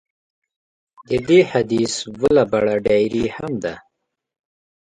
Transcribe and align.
د 1.09 1.11
دې 1.27 1.39
حدیث 1.51 1.93
بله 2.19 2.43
بڼه 2.51 2.75
ډایري 2.85 3.25
هم 3.35 3.51
ده. 3.63 3.73